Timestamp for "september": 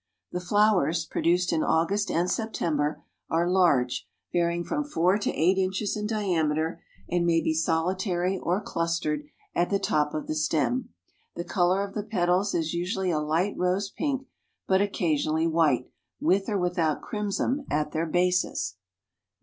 2.27-3.03